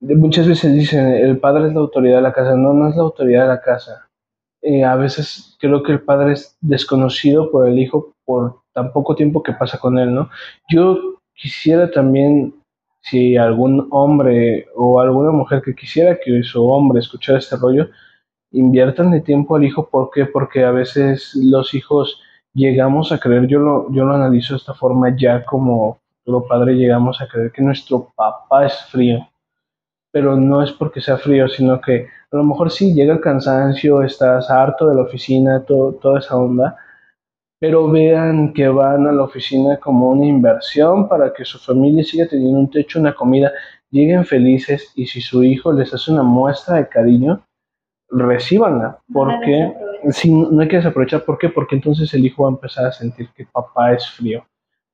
[0.00, 2.54] Muchas veces dicen, el padre es la autoridad de la casa.
[2.54, 4.05] No, no es la autoridad de la casa.
[4.68, 9.14] Eh, a veces creo que el padre es desconocido por el hijo por tan poco
[9.14, 10.28] tiempo que pasa con él, ¿no?
[10.68, 12.52] Yo quisiera también,
[13.00, 17.90] si algún hombre o alguna mujer que quisiera que su hombre escuchara este rollo,
[18.50, 19.88] inviertan de tiempo al hijo.
[19.88, 20.26] ¿Por qué?
[20.26, 22.20] Porque a veces los hijos
[22.52, 26.74] llegamos a creer, yo lo, yo lo analizo de esta forma ya como futuro padre,
[26.74, 29.28] llegamos a creer que nuestro papá es frío.
[30.16, 34.02] Pero no es porque sea frío, sino que a lo mejor sí llega el cansancio,
[34.02, 36.74] estás harto de la oficina, todo, toda esa onda.
[37.60, 42.26] Pero vean que van a la oficina como una inversión para que su familia siga
[42.26, 43.52] teniendo un techo, una comida,
[43.90, 47.42] lleguen felices y si su hijo les hace una muestra de cariño,
[48.08, 48.98] recíbanla.
[49.12, 49.74] Porque.
[50.12, 51.26] Sí, no hay que desaprovechar.
[51.26, 51.50] ¿Por qué?
[51.50, 54.46] Porque entonces el hijo va a empezar a sentir que papá es frío,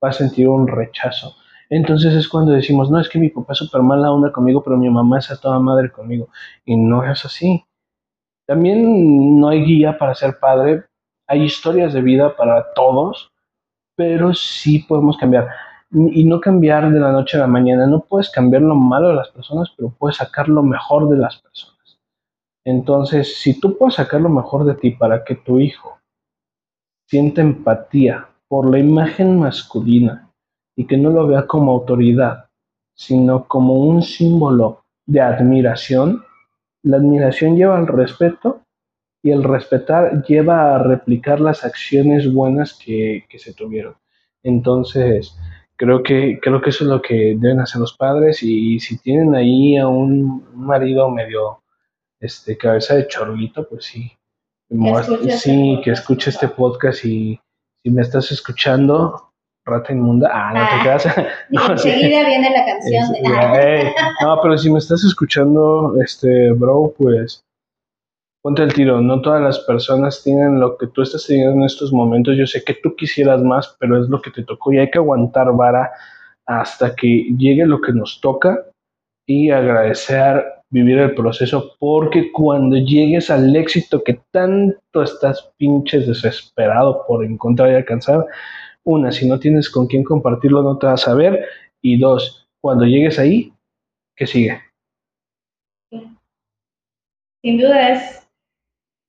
[0.03, 1.33] va a sentir un rechazo.
[1.75, 4.77] Entonces es cuando decimos, no, es que mi papá es súper mala onda conmigo, pero
[4.77, 6.29] mi mamá es a toda madre conmigo.
[6.65, 7.65] Y no es así.
[8.45, 10.83] También no hay guía para ser padre,
[11.27, 13.31] hay historias de vida para todos,
[13.95, 15.49] pero sí podemos cambiar.
[15.89, 17.87] Y no cambiar de la noche a la mañana.
[17.87, 21.37] No puedes cambiar lo malo de las personas, pero puedes sacar lo mejor de las
[21.37, 21.97] personas.
[22.63, 25.97] Entonces, si tú puedes sacar lo mejor de ti para que tu hijo
[27.09, 30.29] sienta empatía por la imagen masculina
[30.75, 32.45] y que no lo vea como autoridad,
[32.95, 36.23] sino como un símbolo de admiración,
[36.83, 38.61] la admiración lleva al respeto
[39.23, 43.95] y el respetar lleva a replicar las acciones buenas que, que se tuvieron.
[44.43, 45.37] Entonces,
[45.75, 49.35] creo que, creo que eso es lo que deben hacer los padres y, si tienen
[49.35, 51.61] ahí a un marido medio
[52.19, 54.11] este, cabeza de chorlito, pues sí.
[54.69, 55.51] este sí,
[55.83, 57.39] que podcast, escuche este podcast y
[57.81, 59.32] si me estás escuchando,
[59.65, 60.79] rata inmunda, ah, no te Ah.
[60.81, 61.05] creas.
[61.49, 61.89] No, sí.
[61.89, 63.81] enseguida viene la canción Es- de...
[63.81, 63.87] ey.
[64.21, 67.41] No, pero si me estás escuchando, este, bro, pues
[68.43, 68.99] ponte el tiro.
[69.01, 72.35] No todas las personas tienen lo que tú estás teniendo en estos momentos.
[72.37, 74.97] Yo sé que tú quisieras más, pero es lo que te tocó y hay que
[74.97, 75.91] aguantar vara
[76.45, 78.65] hasta que llegue lo que nos toca
[79.25, 87.05] y agradecer vivir el proceso porque cuando llegues al éxito que tanto estás pinches desesperado
[87.07, 88.25] por encontrar y alcanzar,
[88.85, 91.45] una, si no tienes con quién compartirlo no te vas a ver
[91.81, 93.53] y dos, cuando llegues ahí,
[94.15, 94.61] ¿qué sigue?
[97.41, 98.27] Sin duda es,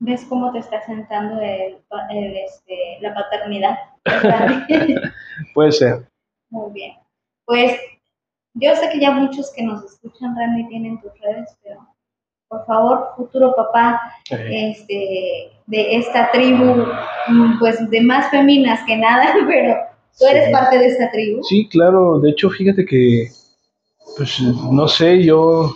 [0.01, 1.77] ves cómo te está sentando el,
[2.37, 3.79] este, la paternidad.
[5.55, 6.09] Puede ser.
[6.51, 6.97] Muy bien.
[7.45, 7.79] Pues
[8.55, 11.87] yo sé que ya muchos que nos escuchan, Randy, tienen tus redes, pero
[12.55, 16.87] por favor, futuro papá este, de esta tribu,
[17.29, 19.75] mm, pues de más féminas que nada, pero
[20.19, 20.53] tú eres Sí.
[20.53, 21.43] parte de esta tribu.
[21.43, 22.19] Sí, claro.
[22.21, 23.29] De hecho, fíjate que,
[24.17, 25.75] pues, no sé, yo,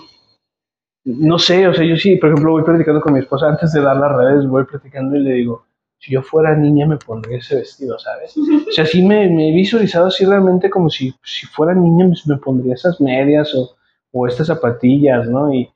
[1.04, 3.80] no sé, o sea, yo sí, por ejemplo, voy platicando con mi esposa antes de
[3.82, 5.64] dar las redes, voy platicando y le digo,
[5.98, 8.34] si yo fuera niña me pondría ese vestido, ¿sabes?
[8.68, 12.14] O sea, sí me, me he visualizado así realmente como si, si fuera niña me,
[12.26, 13.74] me pondría esas medias o,
[14.12, 15.52] o estas zapatillas, ¿no?
[15.52, 15.68] Y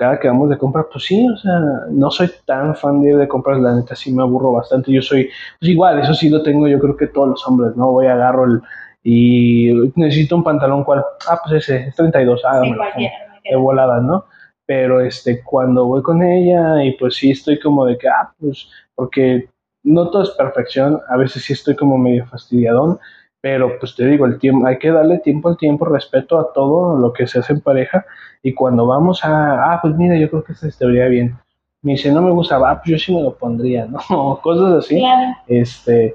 [0.00, 1.60] cada que vamos de compra, pues sí, o sea,
[1.90, 4.90] no soy tan fan de ir de compras, la neta sí me aburro bastante.
[4.90, 7.90] Yo soy, pues igual, eso sí lo tengo yo creo que todos los hombres, ¿no?
[7.90, 8.62] Voy, agarro el,
[9.04, 11.04] y necesito un pantalón, ¿cuál?
[11.28, 13.14] Ah, pues ese, es 32, ah, Sí, cualquiera.
[13.44, 14.24] de volada, ¿no?
[14.64, 18.70] Pero este, cuando voy con ella y pues sí estoy como de que, ah, pues,
[18.94, 19.50] porque
[19.82, 22.98] no todo es perfección, a veces sí estoy como medio fastidiadón,
[23.40, 26.96] pero pues te digo, el tiempo, hay que darle tiempo al tiempo, respeto a todo
[26.98, 28.04] lo que se hace en pareja
[28.42, 31.36] y cuando vamos a, ah, pues mira, yo creo que este te vería bien.
[31.82, 34.38] Me dice, no me gusta, ah, pues yo sí me lo pondría, ¿no?
[34.42, 35.32] Cosas así Claro.
[35.46, 36.14] este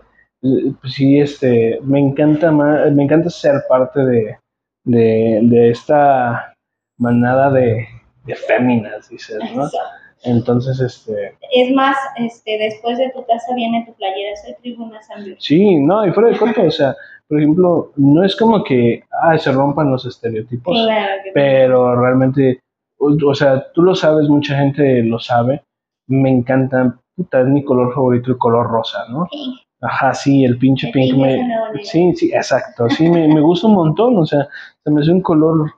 [0.80, 4.38] pues sí este me encanta ma- me encanta ser parte de,
[4.84, 6.54] de, de esta
[7.00, 7.88] manada de,
[8.26, 9.66] de féminas, dices, ¿no?
[9.66, 9.78] Eso.
[10.24, 15.24] Entonces, este, Es más, este, después de tu casa viene tu playera, soy tribuna San
[15.24, 15.38] Luis.
[15.40, 16.96] sí, no, y fuera de corto, o sea,
[17.28, 22.60] por ejemplo, no es como que, ah, se rompan los estereotipos, Claro pero realmente,
[23.00, 25.64] o, o sea, tú lo sabes, mucha gente lo sabe,
[26.08, 29.28] me encanta, puta, es mi color favorito, el color rosa, ¿no?
[29.32, 31.40] Sí, Ajá, sí, el pinche El pink me...
[31.84, 34.48] Sí, sí, exacto, sí, me, me gusta un montón, o sea,
[34.84, 35.72] se me hace un color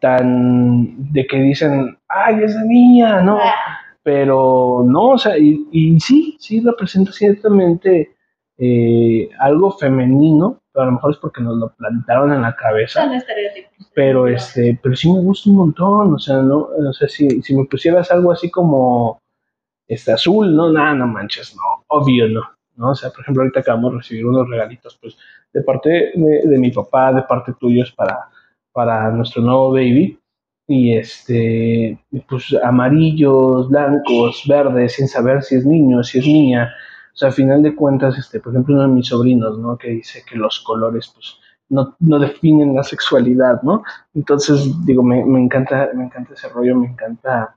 [0.00, 3.38] tan de que dicen, ay, es de niña, ¿no?
[3.38, 8.14] Ah, Pero no, o sea, y, y sí, sí representa ciertamente
[8.58, 13.02] eh, algo femenino, pero a lo mejor es porque nos lo plantaron en la cabeza,
[13.02, 13.90] son estereotipos.
[13.94, 17.54] pero este, pero sí me gusta un montón, o sea, no, o sea, si, si
[17.54, 19.18] me pusieras algo así como
[19.86, 22.42] este azul, no, nada, no manches, no, obvio no,
[22.76, 22.90] ¿no?
[22.90, 25.16] O sea, por ejemplo, ahorita acabamos de recibir unos regalitos, pues,
[25.52, 28.28] de parte de, de mi papá, de parte tuyos para,
[28.72, 30.18] para nuestro nuevo baby,
[30.66, 36.72] y este, pues amarillos, blancos, verdes, sin saber si es niño, si es niña,
[37.12, 39.76] o sea, al final de cuentas, este, por ejemplo, uno de mis sobrinos, ¿no?
[39.76, 43.82] Que dice que los colores, pues, no, no definen la sexualidad, ¿no?
[44.14, 47.56] Entonces, digo, me, me encanta, me encanta ese rollo, me encanta,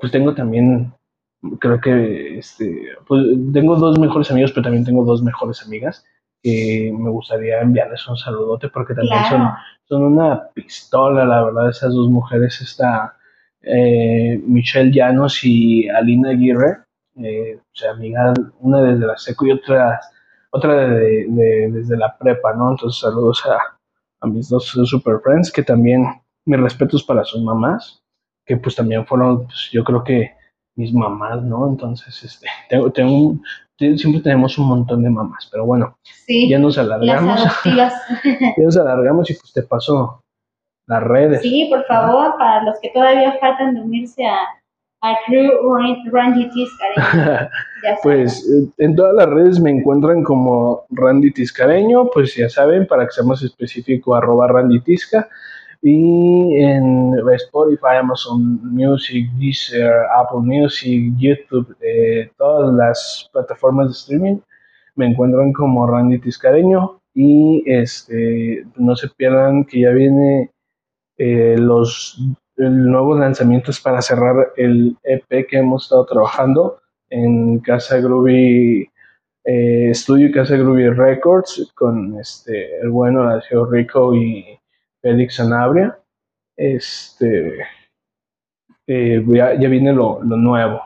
[0.00, 0.92] pues tengo también,
[1.60, 3.22] creo que, este, pues
[3.52, 6.04] tengo dos mejores amigos, pero también tengo dos mejores amigas
[6.42, 9.48] que me gustaría enviarles un saludote porque también son,
[9.84, 13.16] son una pistola, la verdad, esas dos mujeres, esta
[13.62, 16.83] eh, Michelle Llanos y Alina Aguirre,
[17.22, 20.00] eh, o sea, amiga, una desde la seco y otra,
[20.50, 22.70] otra de- de- desde la prepa, ¿no?
[22.70, 23.58] Entonces, saludos a,
[24.20, 26.04] a mis dos super friends, que también
[26.46, 28.02] mis respetos para sus mamás,
[28.46, 30.32] que pues también fueron, pues, yo creo que
[30.76, 31.68] mis mamás, ¿no?
[31.68, 33.38] Entonces, este, tengo, tengo
[33.76, 37.94] siempre tenemos un montón de mamás, pero bueno, sí, ya nos las alargamos, adoptivas.
[38.56, 40.20] ya nos alargamos y pues te paso
[40.86, 41.42] las redes.
[41.42, 44.36] Sí, por favor, para los que todavía faltan de unirse a,
[46.96, 47.50] a.
[48.02, 53.12] Pues en todas las redes me encuentran como Randy Tiscareño, pues ya saben, para que
[53.12, 55.28] sea más específico, arroba Randy Tisca.
[55.82, 64.38] Y en Spotify, Amazon Music, Deezer, Apple Music, YouTube, eh, todas las plataformas de streaming
[64.96, 67.00] me encuentran como Randy Tiscareño.
[67.12, 70.50] Y este, no se pierdan que ya viene
[71.18, 72.18] eh, los
[72.56, 78.88] el nuevos lanzamientos para cerrar el EP que hemos estado trabajando en Casa Groovy
[79.44, 84.58] eh, Studio Casa Groovy Records con este el bueno Horacio Rico y
[85.02, 85.98] Félix Sanabria.
[86.56, 87.58] Este
[88.86, 90.80] eh, ya, ya viene lo, lo nuevo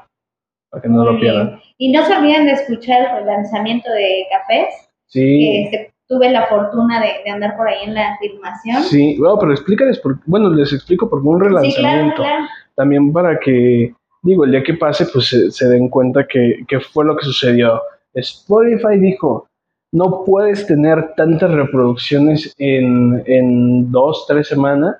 [0.71, 1.49] para que no Muy lo pierdan.
[1.49, 1.61] bien.
[1.79, 4.91] Y no se olviden de escuchar el lanzamiento de Cafés.
[5.07, 8.83] Sí, este, tuve la fortuna de, de andar por ahí en la filmación.
[8.85, 12.23] sí, bueno, pero explícales, por, bueno, les explico por un Sí, claro, relanzamiento.
[12.23, 12.45] claro.
[12.75, 16.81] también para que, digo, el día que pase, pues se, se den cuenta que, que
[16.81, 17.81] fue lo que sucedió.
[18.15, 19.47] Spotify dijo,
[19.93, 24.97] no puedes tener tantas reproducciones en, en dos, tres semanas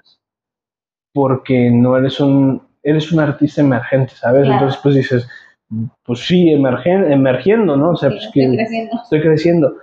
[1.15, 4.43] porque no eres un, eres un artista emergente, ¿sabes?
[4.43, 4.55] Claro.
[4.55, 5.29] Entonces, pues dices,
[6.05, 7.91] pues sí, emergen, emergiendo, ¿no?
[7.91, 8.97] O sea, Sí, pues estoy que creciendo.
[9.03, 9.75] estoy creciendo.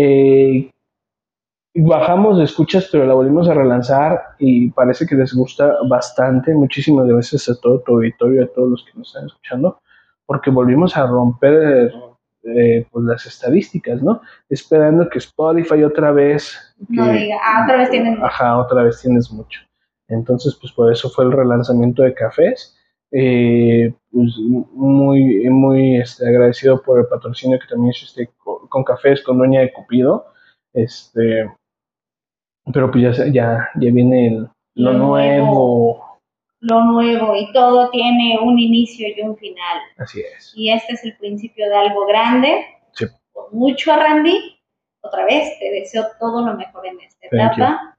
[0.00, 0.70] Eh,
[1.74, 6.54] bajamos de escuchas, pero la volvimos a relanzar y parece que les gusta bastante.
[6.54, 9.80] Muchísimas gracias a todo tu auditorio, a todos los que nos están escuchando,
[10.26, 11.92] porque volvimos a romper
[12.44, 14.20] eh, pues las estadísticas, ¿no?
[14.48, 16.56] Esperando que Spotify otra vez...
[16.88, 18.18] No que- diga, ah, otra vez tienen.
[18.22, 19.60] Ajá, otra vez tienes mucho.
[20.08, 22.74] Entonces, pues por eso fue el relanzamiento de cafés.
[23.10, 29.22] Eh, pues, muy, muy este, agradecido por el patrocinio que también hiciste con, con cafés,
[29.22, 30.26] con Dueña de Cupido.
[30.72, 31.50] Este,
[32.72, 35.44] pero pues ya, ya, ya viene el- lo, Lo nuevo.
[35.46, 36.04] nuevo.
[36.60, 39.78] Lo nuevo y todo tiene un inicio y un final.
[39.96, 40.52] Así es.
[40.56, 42.64] Y este es el principio de algo grande.
[42.92, 43.06] Sí.
[43.32, 44.56] Con mucho, Randy.
[45.00, 47.96] Otra vez, te deseo todo lo mejor en esta Thank etapa.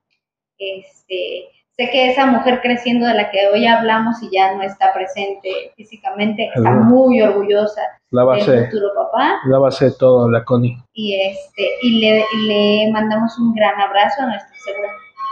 [0.58, 1.48] Este,
[1.86, 5.72] sé que esa mujer creciendo de la que hoy hablamos y ya no está presente
[5.78, 9.40] físicamente, está muy orgullosa La del base, futuro papá.
[9.46, 10.78] la base de todo, la Connie.
[10.94, 14.92] Y, este, y, le, y le mandamos un gran abrazo a nuestra, segura-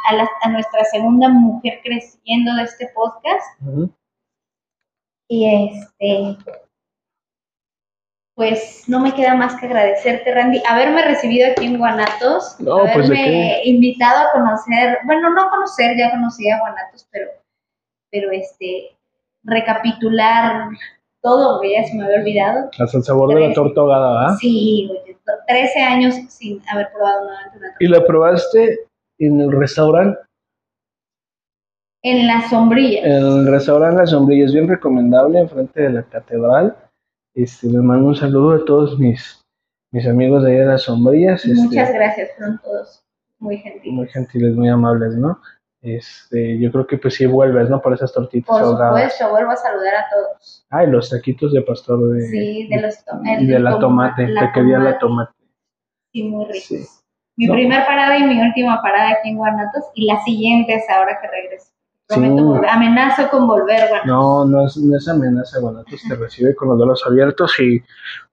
[0.10, 3.46] a, la- a nuestra segunda mujer creciendo de este podcast.
[5.30, 6.38] Y este,
[8.38, 13.10] pues no me queda más que agradecerte, Randy, haberme recibido aquí en Guanatos, No, pues,
[13.10, 17.32] ¿de haberme invitado a conocer, bueno, no conocer, ya conocía Guanatos, pero,
[18.12, 18.96] pero este,
[19.44, 20.68] recapitular
[21.24, 22.70] todo, ya se me había olvidado.
[22.78, 24.36] Hasta el sabor de la torta ahogada, ¿verdad?
[24.40, 25.18] Sí, oye,
[25.48, 28.86] 13 años sin haber probado nuevamente una ¿Y la probaste
[29.18, 30.20] en el restaurante
[32.04, 33.04] En las sombrillas.
[33.04, 36.78] El restaurante La Sombrilla es bien recomendable enfrente de la catedral.
[37.38, 39.46] Este, les mando un saludo a todos mis,
[39.92, 41.46] mis amigos de ahí de Las Sombrillas.
[41.46, 43.04] este, Muchas gracias, fueron todos
[43.40, 43.94] muy gentiles.
[43.94, 45.40] muy gentiles, muy amables, ¿no?
[45.84, 47.80] Este, yo creo que pues sí vuelves, ¿no?
[47.80, 50.66] Por esas tortitas Por supuesto, vuelvo a saludar a todos.
[50.72, 53.82] Ay, los taquitos de pastor de, Sí, de los to- y de la toma-
[54.16, 55.32] tomate, la taquería la tomate.
[55.34, 55.52] tomate.
[56.12, 56.64] Sí, muy ricos.
[56.64, 56.86] Sí.
[57.38, 57.54] Mi No.
[57.54, 61.28] primer parada y mi última parada aquí en Guanatos y la siguiente es ahora que
[61.28, 61.70] regreso.
[62.08, 62.68] Prometo Sí.
[62.70, 64.06] amenazo con volver, Guanatos.
[64.08, 67.84] No, no es, no es amenaza, Guanatos te recibe con los brazos abiertos y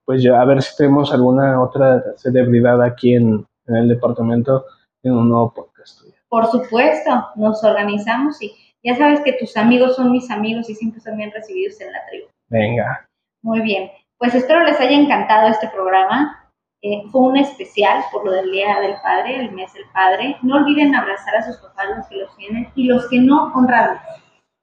[0.04, 4.66] pues ya a ver si tenemos alguna otra celebridad aquí en, en el departamento
[5.02, 6.02] en un nuevo podcast.
[6.28, 8.52] Por supuesto, nos organizamos y
[8.82, 11.98] ya sabes que tus amigos son mis amigos y siempre son bien recibidos en la
[12.08, 12.26] tribu.
[12.48, 13.08] Venga,
[13.42, 16.43] Muy bien, pues espero les haya encantado este programa.
[16.86, 20.36] Eh, fue un especial por lo del Día del Padre, el mes del Padre.
[20.42, 24.02] No olviden abrazar a sus papás los que los tienen y los que no, honrarlos.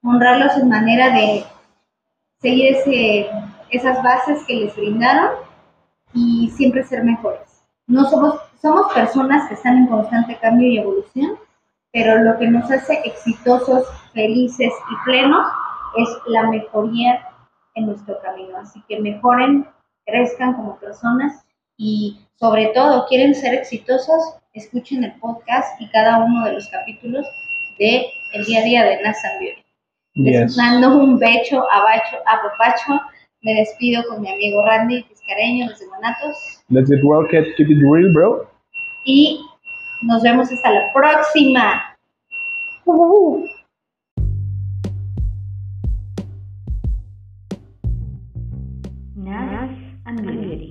[0.03, 1.43] Honrarlos en manera de
[2.39, 2.77] seguir
[3.71, 5.31] esas bases que les brindaron
[6.13, 7.63] y siempre ser mejores.
[7.87, 11.39] No somos, somos personas que están en constante cambio y evolución,
[11.91, 15.47] pero lo que nos hace exitosos, felices y plenos
[15.97, 17.27] es la mejoría
[17.73, 18.59] en nuestro camino.
[18.59, 19.67] Así que mejoren,
[20.05, 21.43] crezcan como personas
[21.81, 27.25] y sobre todo, quieren ser exitosos, escuchen el podcast y cada uno de los capítulos
[27.79, 29.63] de El Día a Día de Nathan Beauty.
[30.13, 30.57] Les yes.
[30.57, 33.01] mando un becho, abacho, apapacho.
[33.41, 37.79] Me despido con mi amigo Randy Tiscareño desde Guanatos Let's get work it, keep it
[37.81, 38.47] real, bro.
[39.05, 39.41] y
[40.03, 41.97] nos vemos hasta la próxima.
[49.15, 49.71] Nas
[50.05, 50.70] and Beauty.